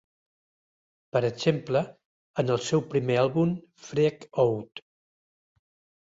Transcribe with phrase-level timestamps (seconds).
[1.17, 1.83] Per exemple,
[2.43, 3.51] en el seu primer àlbum,
[3.89, 4.83] "Freak Out!"